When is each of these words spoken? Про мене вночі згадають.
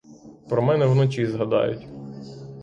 Про 0.49 0.61
мене 0.61 0.85
вночі 0.85 1.25
згадають. 1.25 1.87